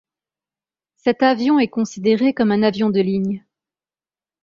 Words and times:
Cet 0.95 1.21
avion 1.21 1.59
est 1.59 1.67
considéré 1.67 2.33
comme 2.33 2.51
un 2.51 2.63
avion 2.63 2.89
de 2.89 2.99
ligne. 3.01 3.45